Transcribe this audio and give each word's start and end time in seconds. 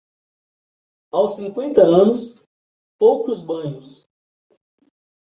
Aos 1.11 1.35
cinquenta 1.35 1.83
anos, 1.83 2.41
poucos 2.97 3.39
banhos. 3.45 4.07